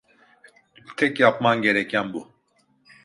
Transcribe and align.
Tek 0.97 1.19
yapman 1.19 1.61
gereken 1.61 2.13
bu. 2.13 2.31